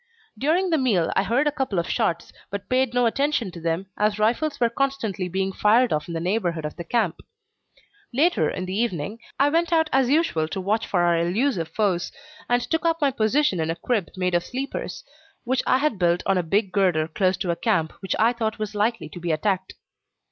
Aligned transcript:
During 0.35 0.71
the 0.71 0.79
meal 0.79 1.13
I 1.15 1.21
heard 1.21 1.45
a 1.45 1.51
couple 1.51 1.77
of 1.77 1.87
shots, 1.87 2.33
but 2.49 2.69
paid 2.69 2.91
no 2.91 3.05
attention 3.05 3.51
to 3.51 3.61
them, 3.61 3.85
as 3.99 4.17
rifles 4.17 4.59
were 4.59 4.67
constantly 4.71 5.29
being 5.29 5.51
fired 5.53 5.93
off 5.93 6.07
in 6.07 6.15
the 6.15 6.19
neighbourhood 6.19 6.65
of 6.65 6.75
the 6.75 6.83
camp. 6.83 7.19
Later 8.11 8.49
in 8.49 8.65
the 8.65 8.73
evening, 8.75 9.19
I 9.39 9.49
went 9.49 9.71
out 9.71 9.91
as 9.93 10.09
usual 10.09 10.47
to 10.47 10.59
watch 10.59 10.87
for 10.87 11.01
our 11.03 11.19
elusive 11.19 11.67
foes, 11.67 12.11
and 12.49 12.63
took 12.63 12.83
up 12.83 12.99
my 12.99 13.11
position 13.11 13.59
in 13.59 13.69
a 13.69 13.75
crib 13.75 14.09
made 14.17 14.33
of 14.33 14.43
sleepers 14.43 15.03
which 15.43 15.61
I 15.67 15.77
had 15.77 15.99
built 15.99 16.23
on 16.25 16.35
a 16.35 16.41
big 16.41 16.71
girder 16.71 17.07
close 17.07 17.37
to 17.37 17.51
a 17.51 17.55
camp 17.55 17.91
which 17.99 18.15
I 18.17 18.33
thought 18.33 18.57
was 18.57 18.73
likely 18.73 19.07
to 19.09 19.19
be 19.19 19.31
attacked. 19.31 19.75